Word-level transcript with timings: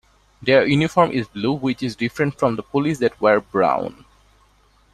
Their 0.41 0.65
uniform 0.65 1.11
is 1.11 1.27
Blue 1.27 1.53
which 1.53 1.83
is 1.83 1.95
different 1.95 2.39
from 2.39 2.55
the 2.55 2.63
Police 2.63 2.97
that 2.97 3.21
wear 3.21 3.39
Brown. 3.39 4.03